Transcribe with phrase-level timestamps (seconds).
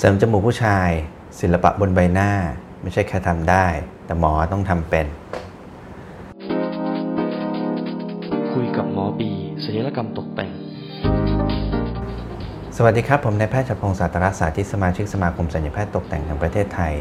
[0.00, 0.90] เสริมจมูกผู้ชาย
[1.40, 2.30] ศิลปะบนใบหน้า
[2.82, 3.66] ไม่ใช่แค่ทำได้
[4.06, 5.06] แต่หมอต้องทำเป็น
[8.52, 9.30] คุยกับหมอบี
[9.64, 10.50] ศัลยกรรมตกแต่ง
[12.76, 16.94] สวัสดีครับ ผมนายแพทย์ชัดพงศ์สาตรศาสตร์ที่สมาชิกสมาคมศัลยแพทย์ตกแต่งแห่งประเทศไทย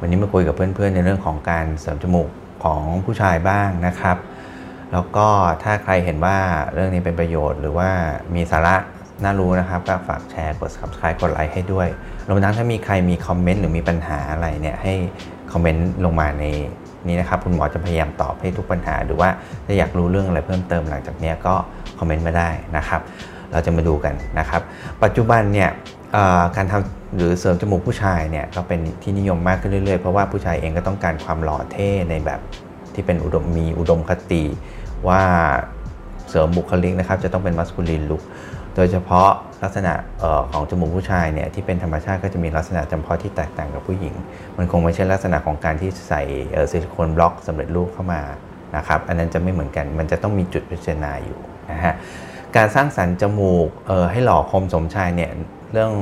[0.00, 2.28] วันนี้มาคุยกับเพื่อนๆ ในเรื่องของการเสริมจมูก
[2.64, 4.16] ของผู้ชายบ้างนะครับ
[4.92, 5.28] แล้วก็
[5.62, 6.38] ถ้าใครเห็นว่า
[6.72, 7.90] เรื่องนี้เป็นประโยชน์ หรือว่า
[8.34, 8.76] มีสาระ
[9.24, 11.88] น่ารู้นะครับก็ฝากแชร์กด subscribe กดไลค์ให้ด้วย
[12.28, 14.94] รวมทั้งถ้ามีใครมีคอมเมนต์หรือมีปัญหาอะไรเนี่ยให้
[15.52, 16.44] คอมเมนต์ลงมาใน
[17.06, 19.28] นี้นะครับคุณหมอจะพยายามตอบให้ทุกปัญหา หรือว่า
[19.66, 21.54] ถ้าอยากรู้เรื่องอะไรเพิ่มเติมหลังจากนี้ก็
[21.98, 23.00] คอมเมนต์มาได้นะครับ
[23.52, 24.62] เราจะมาดูกันนะครับ
[25.02, 25.70] ปัจจุบันเนี่ย
[26.56, 32.40] การทำหรือเสริมจมูกผู้ชายเนี่ยก็เป็นที่นิยมมากขึ้นเรื่อยๆ เพราะว่าผู้ชายเองก็ต้องการความหล่อเท่ในแบบ
[32.94, 34.42] ที่เป็นอุดมมีอุดมคติ
[35.08, 35.22] ว่า
[36.30, 38.22] เสริมบุคลิกนะครับจะต้องเป็นมัสคูลินลุก
[38.76, 39.28] โดยเฉพาะ
[39.62, 44.14] ลักษณะออของจมูกผู้ชายเนี่ยที่เป็นธรรมชาติก็จะมีลักษณะจำเพาะที่แตกต่างกับผู้หญิง
[44.56, 46.22] มันคงไม่ใช่ลักษณะของการที่ใส่
[46.70, 48.22] ซิลิโคนบล็อกสำเร็จรูปเข้ามา
[48.76, 51.38] นะครับอันนั้นจะไม่เหมือนกันมันจะต้องมีจุดพิจารณาอยู่
[51.70, 51.94] นะฮะ
[52.56, 53.68] การสร้างสรรค์จมูก
[54.12, 55.30] ให้หล่อคมสมชายเนี่ย
[55.72, 55.92] เรื่อง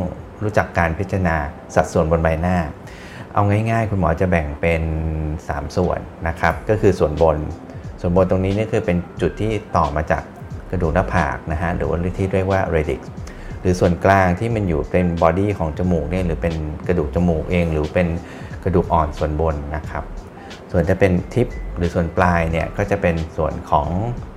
[0.42, 1.36] รู้จักการพิจารณา
[1.74, 2.56] สัดส่วนบนใบหน้า
[3.34, 4.82] เอาง่าย ๆ คุณหมอจะแบ่งเป็น
[5.28, 7.38] 3 ส่วนนะครับก็คือส่วนบน
[8.00, 10.22] ส่วนบนตรงนี้นี่คือเป็นจุดที่ต่อมาจาก
[10.70, 13.00] กระดูกหน้าผากนะฮะหรือว่าที่เรียกว่า radix
[13.60, 16.54] หรือส่วนกลางที่มันอยู่เป็นบอดี้ของจมูกเนี่ยหรือเป็น
[16.88, 18.08] กระดูกจมูกเอง หรือเป็น
[18.64, 20.04] กระดูกอ่อนส่วนบนนะครับ
[20.72, 23.88] ส่วนจะเป็นทิปหรือส่วนปลายเนี่ยก็จะเป็นส่วนของ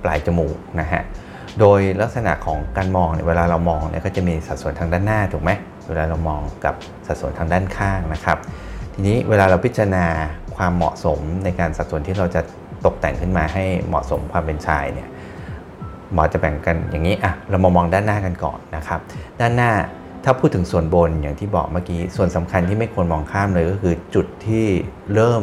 [0.04, 1.02] ปลายจมูกนะฮะ
[1.60, 5.50] โดยลักษณะของการมองเนี่ยเวลาเรามองเนี่ยก็จะมีสัดส่วนทางด้านหน้าถูกไหม
[5.88, 6.74] เวลาเรามองกับ
[7.06, 8.38] สัดส่วนทางด้านข้างนะครับ
[8.94, 10.06] ทีนี้เวลาเราพิจารณา
[10.56, 12.40] ความเหมาะสมในการสัดส่วนที่เราจะ
[12.86, 15.08] ตกแต่งขึ้นมาให้เหมาะสมความเป็นชายเนี่ย
[16.14, 19.00] หมอจะแบ่งกันอย่างนี้อะเรามามองด้านหน้ากันก่อนนะครับ
[19.40, 19.70] ด้านหน้า
[20.24, 24.66] ถ้าพูดถึงส่วนบนอย่างที่บอกเมื่อกี้ส่วนสำคัญที่ไม่ควรมองข้ามเลยก็คือจุดที่
[25.14, 25.42] เริ่ม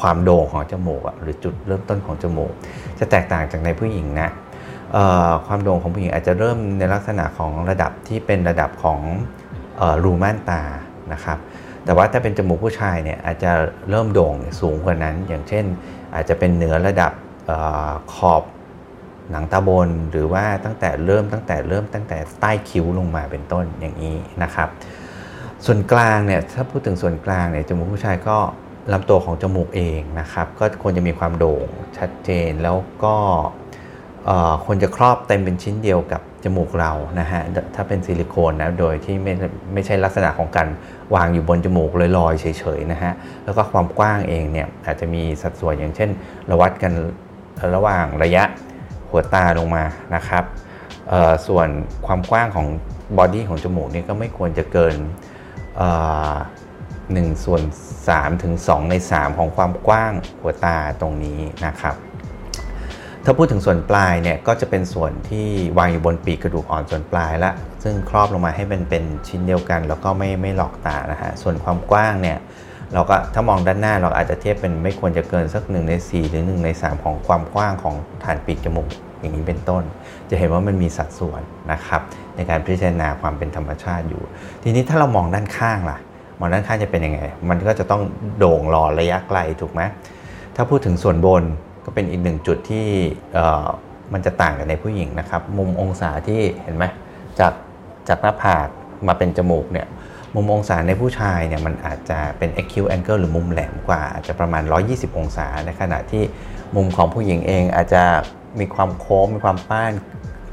[0.00, 2.52] ความโด่งของจมูกหรือจุดเริ่มต้นของจมูก
[2.98, 4.30] จะแตกต่างจากในผู้หญิงนะ
[5.46, 9.00] ความโด่งของผู้หญิงอาจจะเริ่มในลักษณะของระดับที่เป็นระดับของ
[10.04, 10.62] รูม่านตา
[11.12, 11.38] นะครับ
[11.84, 13.52] แต่ว่าถ้าเป็นจมูกผู้ชายเนี่ยอาจจะ
[13.90, 15.64] เริ่มโด่งสูงกว่านั้น อย่างเช่น
[16.14, 17.12] อาจจะเป็นเหนือระดับ
[17.50, 17.52] อ
[18.14, 18.42] ขอบ
[19.32, 24.68] หนังตาบนหรือว่าตั้งแต่เริ่มตั้งแต่เริ่มตั้งแต่ใต้คิ้วลงมาเป็นต้นอย่างนี้นะครับ
[25.64, 28.36] ส่วนกลางเนี่ยถ้าพูดถึงส่วนกลางเนี่ยจมูกผู้ชายก็
[28.92, 31.66] ลำตัวของจมูกเองนะครับ ก็ควรจะมีความโด่ง
[31.98, 33.14] ชัดเจนแล้วก็
[34.64, 37.42] ควรจะครอบเต็มเป็นชิ้นเดียวกับจมูกเรานะฮะ
[37.74, 39.32] ถ้าเป็นซิลิโคนนะโดยที่ไม่
[39.72, 40.68] ไม่ใช่ลักษณะของการ
[41.14, 43.12] วางอยู่บนจมูกลอยๆเฉยๆนะฮะ
[43.44, 46.10] แล้วก็ความกว้างเองเนี่ยอาจจะมีสัดส่วนอย่างเช่น
[46.46, 46.92] เราวัดกัน
[47.74, 48.44] ระหว่างระยะ
[49.12, 49.84] หัวตาลงมา
[50.14, 50.44] นะครับ
[51.46, 51.68] ส่วน
[52.06, 52.66] ความกว้างของ
[53.18, 54.96] บอดี้ของจมูกนี่ก็ไม่ควรจะเกิน
[55.82, 57.62] 1ส่วน
[58.02, 61.96] 3ถึง2ใน 3 ของความกว้างหัวตาตรงนี้นะครับ
[63.24, 65.46] ถ้าพูดถึงส่วนปลายเนี่ยก็จะเป็นส่วนที่
[65.78, 67.52] วางอยู่บนปีกกระดูกอ่อนส่วนปลายละ
[67.82, 72.38] ซึ่งครอบลงมาให้เป็นเป็นชิ้นเดียวกัน แล้วก็ไม่ไม่หลอกตานะฮะ ส่วนความกว้างเนี่ย
[72.94, 77.94] เราก็ถ้ามองด้านหน้าเราอาจจะเทียบเป็นไม่ควรจะเกินสัก1ใน4 หรือ1ใน3 ของความกว้างของ
[78.24, 78.88] ฐานปีกจมูก
[79.20, 79.82] อย่างนี้เป็นต้น
[80.30, 81.42] จะเห็นว่ามันมีสัดส่วน
[81.72, 82.00] นะครับ
[82.36, 84.22] ในการพิจารณาความเป็นธรรมชาติอยู่
[84.62, 85.98] ทีนี้ถ้าเรามองด้านข้างล่ะ
[86.38, 88.02] มองด้านข้างจะเป็นยังไง มันก็จะต้อง
[88.38, 89.80] โด่งหล่อระยะไกลถูกไหม
[90.56, 91.42] ถ้าพูดถึงส่วนบน
[91.84, 92.86] ก็เป็นอีกหนึ่งจุดที่
[94.12, 96.84] มันจะต่างกันในผู้หญิงนะครับ มุมองศาที่เห็นไหม
[97.38, 97.52] จาก
[98.08, 98.68] จากหน้าผาก
[99.06, 99.86] มาเป็นจมูกเนี่ย
[100.34, 106.22] มุมองศาในผู้ชายเนี่ยมันอาจจะเป็น acute angle หรือมุมแหลมกว่า อาจจะประมาณ 120 องศา ในขณะที่
[106.76, 108.02] มุมของผู้หญิงเองอาจจะ
[108.58, 109.92] มีความโค้งมีความป้าน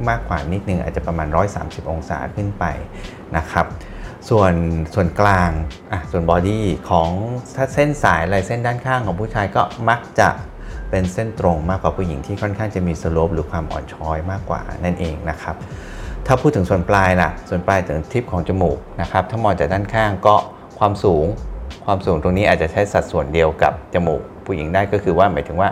[0.09, 1.27] มากกว่านิดนึงอาจจะประมาณ
[1.59, 2.65] 130 องศาขึ้นไป
[3.37, 3.65] นะครับ
[4.29, 4.53] ส่วน
[4.93, 5.51] ส่วนกลาง
[5.91, 7.09] อะส่วนบอดี้ของ
[7.55, 10.29] ถ้าเส้นสายอะไรเส้นด้านข้างของผู้ชายก็มักจะ
[10.89, 15.55] เป็นเส้นตรงมากกว่าผู้หญิงที่ค่อนข้างจะมีสโลปหรือความอ่อนช้อยมากกว่านั่นเองนะครับ
[16.27, 20.35] ถ้าพูดถึงส่วนปลายล่ะ ส่วนปลายถึงทิปของจมูกนะครับ ถ้ามองจากด้านข้างก็
[20.79, 21.25] ความสูง
[21.85, 25.69] ความสูงตรงนี้อาจจะใช้สัดส่วนเดียวกับจมูก ผู้หญิงได้ก็คือว่าหมายถึงว่า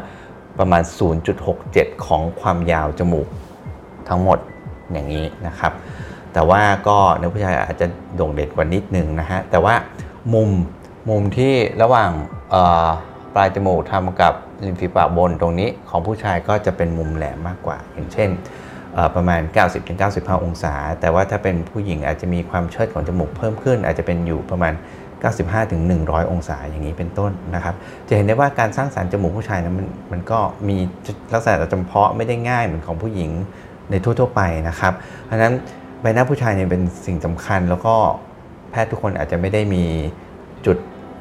[0.60, 0.84] ประมาณ
[1.44, 3.28] 0.67 ของความยาวจมูก
[4.10, 4.40] ทั้งหมด
[4.92, 5.74] อย่างนี้นะครับ
[6.34, 9.76] แต่ว่าก็ในผู้ชายอาจจะโด่งเด่นกว่านิดนึงนะฮะ แต่ว่า
[10.34, 10.50] มุม
[11.10, 12.10] มุมที่ระหว่าง
[13.36, 14.34] ปลายจมูกทำกับ
[14.66, 18.30] ริมฝีปากบนตรงนี้ของผู้ชายก็จะเป็นมุมแหลมมากกว่า อย่างเช่น
[19.16, 19.42] ประมาณ
[19.94, 24.74] 90-95 องศา แต่ว่าถ้าเป็นผู้หญิงอาจจะมีความเชิดของจมูกเพิ่มขึ้น อาจจะเป็นอยู่ประมาณ
[25.52, 27.76] 95-100 องศาอย่างนี้เป็นต้นนะครับ
[28.08, 30.78] จะเห็นได้ว่าการสร้างสารรค์จมูกผู้ชายนะมันมันก็มี
[31.34, 33.32] ลักษณะจำเพาะไม่ได้ง่ายเหมือนของผู้หญิง
[33.92, 34.94] ในทั่วๆไปนะครับ
[35.26, 35.54] เพราะนั้น
[36.02, 37.96] ใบหน้าผู้ชายเนี่ยเป็นสิ่งสำคัญแล้วก็
[38.72, 39.84] แพทย์ทุกคนอาจจะไม่ได้มี
[40.66, 40.78] จุด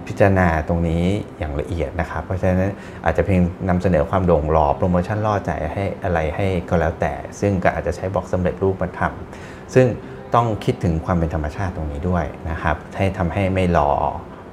[0.09, 1.05] พิจารณาตรงนี้
[1.39, 2.61] อย่างละเอียดนะครับ เพราะฉะนั้น
[3.05, 9.87] อาจจะเพียงนำเสนอความโด่งหล่อโปรโมชั่นล่อใจให้อะไรให้ก็แล้วแต่ ซึ่งก็อาจจะใช้บอกสำเร็จรูปมาทำซึ่ง
[10.35, 13.91] ต้องคิดถึงความเป็นธรรมชาติตรงนี้ด้วยนะครับ ให้ทำให้ไม่หล่อ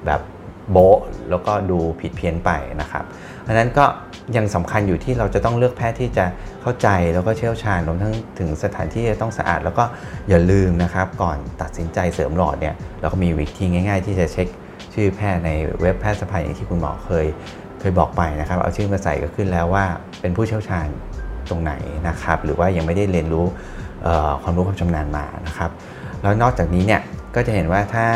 [0.05, 0.21] แบบ
[0.71, 2.49] โบ๊ะแล้วก็ดูผิดเพี้ยนไป
[2.81, 3.03] นะครับ
[3.41, 3.85] เพราะนั้นก็
[4.37, 6.25] ยังสำคัญอยู่ที่เราจะต้องเลือกแพทย์ที่จะ
[6.61, 9.83] เข้าใจแล้วก็เชี่ยวชาญรวมทั้งถึงสถานที่จะต้องสะอาด แล้วก็
[10.29, 14.47] อย่าลืมนะครับ ก่อนตัดสินใจเสริมหลอดเนี่ยเราก็มีวิธีง่าย ๆ ที่จะเช็ค
[14.93, 17.25] ชื่อแพทย์ในเว็บแพทย์สภาอย่างที่คุณหมอเคย
[17.79, 19.85] เคยบอกไปนะครับ เอาชื่อมาใส่ก็ขึ้นแล้วว่า
[20.21, 20.87] เป็นผู้เชี่ยวชาญ
[21.49, 21.73] ตรงไหน
[22.07, 23.45] นะครับ หรือว่ายังไม่ได้เรียนรู้
[24.43, 25.71] ความรู้ความชำนาญมานะครับ
[26.21, 27.01] แล้วนอกจากนี้เนี่ย
[27.35, 28.07] ก็จะเห็นว่าถ้า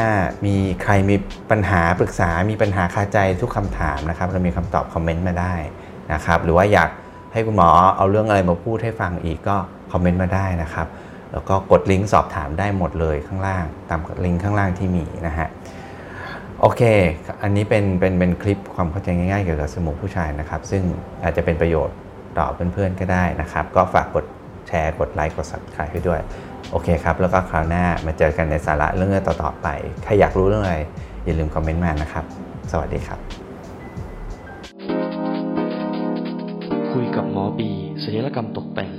[0.46, 1.16] มีใครมี
[1.52, 5.54] ปัญหาปรึกษา มีปัญหาคาใจทุกคำถามนะครับ เรามีคำตอบคอมเมนต์มาได้
[6.14, 6.90] นะครับ หรือว่าอยาก
[7.34, 9.56] ให้คุณหมอเอาเรื่องอะไรมาพูดให้ฟังอีกก็
[9.92, 10.88] คอมเมนต์มาได้นะครับ
[11.32, 15.48] แล้วก็กดลิงก์สอบถามได้หมดเลยข้างล่าง ตามลิงก์ข้างล่างที่มีนะฮะ
[16.62, 16.82] โอเค
[17.42, 20.84] อันนี้เป็นเป็นเป็นคลิปความเข้าใจง่ายๆเกี่ยวกับสมูกผู้ชายนะครับ ซึ่ง
[21.24, 21.96] อาจจะเป็นประโยชน์
[22.38, 24.26] ต่อเพื่อนๆก็ได้นะครับ ก็ฝากกด
[24.68, 26.20] แชร์ กดไลค์ กด subscribe ให้ด้วย
[26.72, 29.68] โอเคครับ แล้วก็คราวหน้ามาเจอกันในสาระเรื่องต่อๆไป
[30.04, 30.78] ใครอยากรู้เรื่องอะไร
[31.26, 32.26] อย่าลืมคอมเมนต์มานะครับ
[32.72, 33.20] สวัสดีครับ
[36.92, 37.70] คุยกับหมอบี
[38.04, 38.92] ศัลยกรรมตกแต่ง